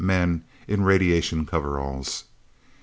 men 0.03 0.43
in 0.67 0.81
radiation 0.83 1.45
coveralls. 1.45 2.23